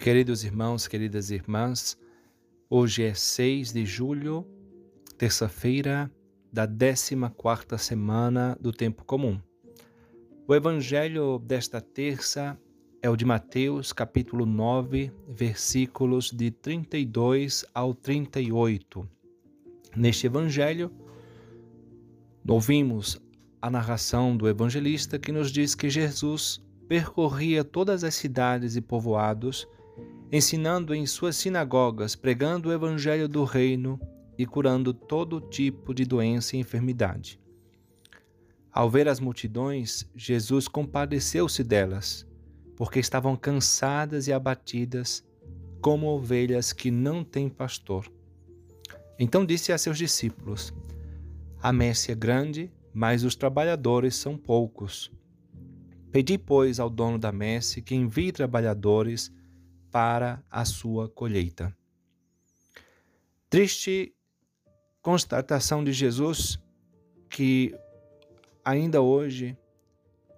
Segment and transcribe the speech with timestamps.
[0.00, 1.94] Queridos irmãos, queridas irmãs,
[2.70, 4.46] hoje é 6 de julho,
[5.18, 6.10] terça-feira
[6.50, 9.38] da 14 semana do tempo comum.
[10.48, 12.58] O evangelho desta terça
[13.02, 19.06] é o de Mateus, capítulo 9, versículos de 32 ao 38.
[19.94, 20.90] Neste evangelho,
[22.48, 23.20] ouvimos
[23.60, 26.58] a narração do evangelista que nos diz que Jesus
[26.88, 29.68] percorria todas as cidades e povoados
[30.32, 34.00] ensinando em suas sinagogas, pregando o evangelho do reino
[34.38, 37.40] e curando todo tipo de doença e enfermidade.
[38.72, 42.26] Ao ver as multidões, Jesus compadeceu-se delas,
[42.76, 45.26] porque estavam cansadas e abatidas,
[45.80, 48.10] como ovelhas que não têm pastor.
[49.18, 50.72] Então disse a seus discípulos:
[51.60, 55.10] A messe é grande, mas os trabalhadores são poucos.
[56.12, 59.32] Pedi, pois, ao dono da messe que envie trabalhadores
[59.90, 61.76] para a sua colheita.
[63.48, 64.14] Triste
[65.02, 66.58] constatação de Jesus
[67.28, 67.74] que
[68.64, 69.56] ainda hoje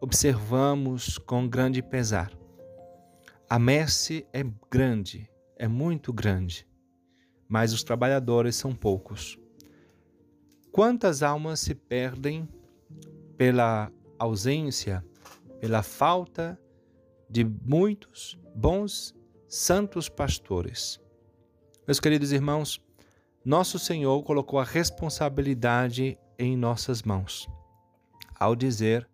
[0.00, 2.32] observamos com grande pesar.
[3.48, 6.66] A messe é grande, é muito grande,
[7.48, 9.38] mas os trabalhadores são poucos.
[10.70, 12.48] Quantas almas se perdem
[13.36, 15.04] pela ausência,
[15.60, 16.58] pela falta
[17.28, 19.14] de muitos bons
[19.54, 20.98] santos pastores.
[21.86, 22.80] Meus queridos irmãos,
[23.44, 27.46] nosso Senhor colocou a responsabilidade em nossas mãos,
[28.40, 29.06] ao dizer: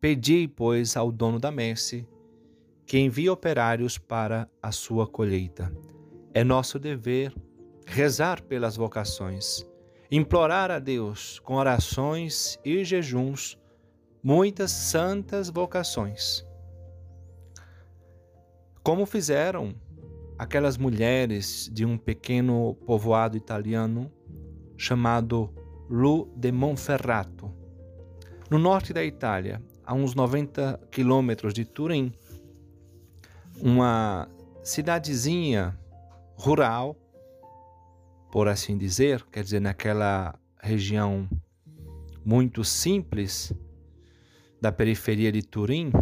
[0.00, 2.04] Pedi, pois, ao dono da messe
[2.84, 5.72] que envie operários para a sua colheita.
[6.34, 7.32] É nosso dever
[7.86, 9.64] rezar pelas vocações,
[10.10, 13.56] implorar a Deus com orações e jejuns
[14.20, 16.44] muitas santas vocações
[18.82, 19.74] como fizeram
[20.38, 24.10] aquelas mulheres de um pequeno povoado italiano
[24.76, 25.52] chamado
[25.88, 27.52] Lu de Monferrato.
[28.48, 32.12] No norte da Itália, a uns 90 quilômetros de Turim,
[33.60, 34.28] uma
[34.62, 35.78] cidadezinha
[36.34, 36.96] rural,
[38.32, 41.28] por assim dizer, quer dizer, naquela região
[42.24, 43.52] muito simples
[44.60, 45.92] da periferia de Turim,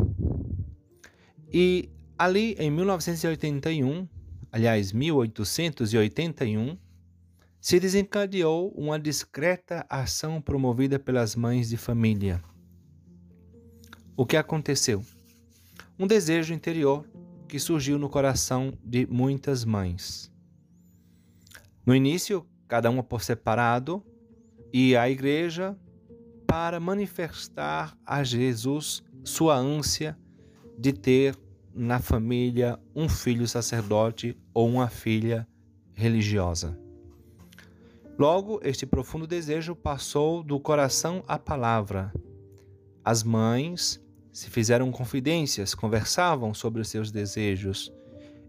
[1.52, 4.08] e Ali em 1981,
[4.50, 6.76] aliás, 1881,
[7.60, 12.42] se desencadeou uma discreta ação promovida pelas mães de família.
[14.16, 15.04] O que aconteceu?
[15.96, 17.06] Um desejo interior
[17.46, 20.28] que surgiu no coração de muitas mães.
[21.86, 24.04] No início, cada uma por separado,
[24.72, 25.78] ia à igreja
[26.48, 30.18] para manifestar a Jesus sua ânsia
[30.76, 31.36] de ter
[31.78, 35.46] na família um filho sacerdote ou uma filha
[35.94, 36.78] religiosa.
[38.18, 42.12] Logo, este profundo desejo passou do coração à palavra.
[43.04, 44.02] As mães
[44.32, 47.92] se fizeram confidências, conversavam sobre os seus desejos,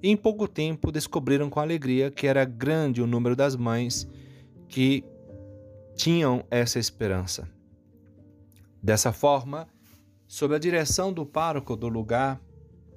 [0.01, 4.07] e em pouco tempo descobriram com alegria que era grande o número das mães
[4.67, 5.03] que
[5.95, 7.47] tinham essa esperança.
[8.81, 9.67] Dessa forma,
[10.25, 12.41] sob a direção do pároco do lugar,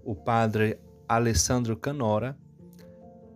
[0.05, 2.37] o padre Alessandro Canora,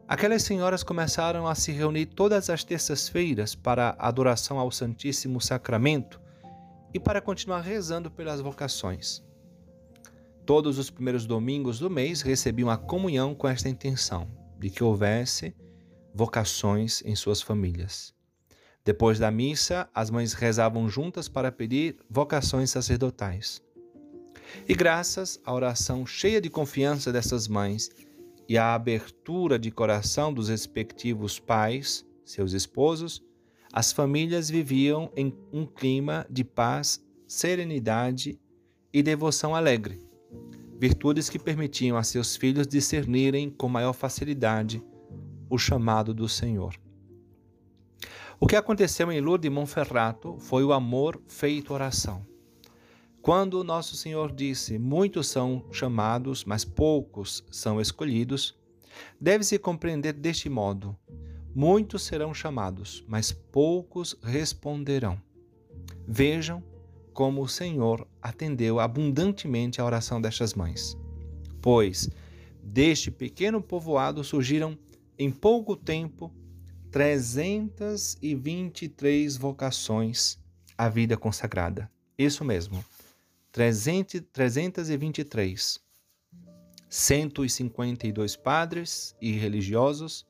[0.08, 6.20] aquelas senhoras começaram a se reunir todas as terças-feiras para adoração ao Santíssimo Sacramento
[6.94, 9.22] e para continuar rezando pelas vocações.
[10.44, 15.54] Todos os primeiros domingos do mês recebiam a comunhão com esta intenção, de que houvesse
[16.14, 18.14] vocações em suas famílias.
[18.84, 23.60] Depois da missa, as mães rezavam juntas para pedir vocações sacerdotais.
[24.68, 27.90] E graças à oração cheia de confiança dessas mães
[28.48, 33.22] e à abertura de coração dos respectivos pais, seus esposos,
[33.72, 38.38] as famílias viviam em um clima de paz, serenidade
[38.92, 40.00] e devoção alegre,
[40.78, 44.82] virtudes que permitiam a seus filhos discernirem com maior facilidade
[45.50, 46.74] o chamado do Senhor.
[48.38, 52.26] O que aconteceu em Lourdes de Monferrato foi o amor feito oração.
[53.26, 58.56] Quando nosso Senhor disse: Muitos são chamados, mas poucos são escolhidos,
[59.20, 60.96] deve-se compreender deste modo:
[61.52, 65.20] Muitos serão chamados, mas poucos responderão.
[66.06, 66.62] Vejam
[67.12, 70.96] como o Senhor atendeu abundantemente a oração destas mães.
[71.60, 72.08] Pois
[72.62, 74.78] deste pequeno povoado surgiram
[75.18, 76.32] em pouco tempo
[76.92, 80.38] 323 vocações
[80.78, 81.90] à vida consagrada.
[82.16, 82.84] Isso mesmo.
[83.56, 85.80] 323.
[86.90, 90.26] 152 padres e religiosos,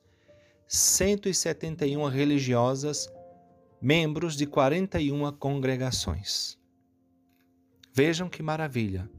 [0.65, 3.09] 171 religiosas,
[3.81, 6.57] membros de 41 congregações.
[7.93, 9.09] Vejam que maravilha!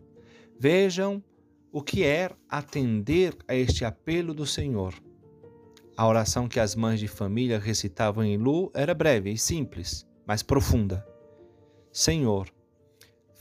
[0.58, 1.22] Vejam
[1.70, 4.94] o que é atender a este apelo do Senhor.
[5.94, 10.42] A oração que as mães de família recitavam em Lu era breve e simples, mas
[10.42, 11.06] profunda.
[11.92, 12.50] Senhor,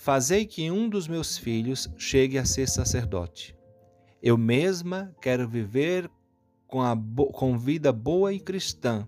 [0.07, 3.54] fazei que um dos meus filhos chegue a ser sacerdote.
[4.24, 6.09] Eu mesma quero viver
[6.65, 6.98] com, a
[7.33, 9.06] com vida boa e cristã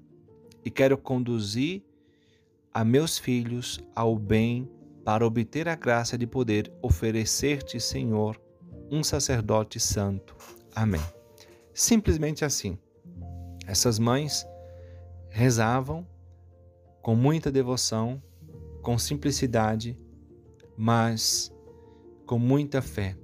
[0.61, 1.85] e quero conduzir
[2.73, 4.69] a meus filhos ao bem
[5.05, 8.37] para obter a graça de poder oferecer-te, Senhor,
[8.91, 10.35] um sacerdote santo.
[10.75, 11.01] Amém.
[11.73, 12.77] Simplesmente assim.
[13.65, 14.45] Essas mães
[15.29, 16.05] rezavam
[17.01, 18.21] com muita devoção,
[18.81, 19.97] com simplicidade,
[20.81, 21.53] mas
[22.25, 23.17] com muita fé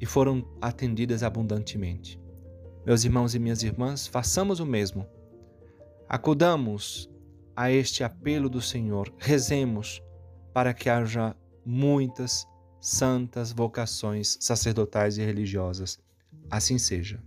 [0.00, 2.20] e foram atendidas abundantemente.
[2.86, 5.04] Meus irmãos e minhas irmãs, façamos o mesmo.
[6.08, 7.10] Acudamos
[7.56, 10.00] a este apelo do Senhor, rezemos
[10.52, 11.34] para que haja
[11.66, 12.46] muitas
[12.80, 15.98] santas vocações sacerdotais e religiosas.
[16.48, 17.20] Assim seja.